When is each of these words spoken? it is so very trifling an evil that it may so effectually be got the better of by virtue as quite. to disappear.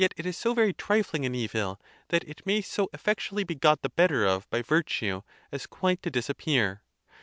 it 0.15 0.25
is 0.25 0.35
so 0.35 0.55
very 0.55 0.73
trifling 0.73 1.27
an 1.27 1.35
evil 1.35 1.79
that 2.07 2.23
it 2.23 2.43
may 2.43 2.59
so 2.59 2.89
effectually 2.91 3.43
be 3.43 3.53
got 3.53 3.83
the 3.83 3.89
better 3.89 4.25
of 4.25 4.49
by 4.49 4.59
virtue 4.63 5.21
as 5.51 5.67
quite. 5.67 6.01
to 6.01 6.09
disappear. 6.09 6.81